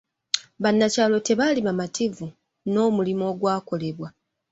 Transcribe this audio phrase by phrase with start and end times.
[0.61, 2.27] Bannakyalo tebaali bamativu
[2.73, 4.09] n'omulimu ogwakolebwa.